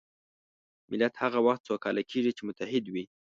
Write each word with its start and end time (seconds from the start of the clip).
ملت 0.91 1.13
هغه 1.23 1.39
وخت 1.47 1.61
سوکاله 1.69 2.03
کېږي 2.11 2.31
چې 2.37 2.41
متحد 2.47 2.85
وي. 2.93 3.05